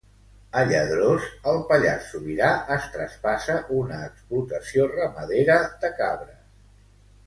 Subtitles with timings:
[0.61, 6.47] A Lladrós, al Pallars Sobirà es traspassa una explotació ramadera de cabres.